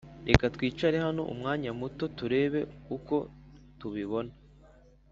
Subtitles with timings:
[0.29, 2.61] reka twicare hano umwanya muto turebe
[2.95, 3.15] uko
[3.79, 4.33] tubibona.